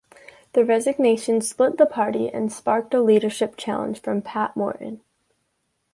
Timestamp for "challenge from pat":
3.55-4.55